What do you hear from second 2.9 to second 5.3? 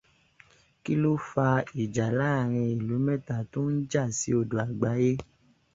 mẹ́ta tó ń jà sí odò àgbáyé?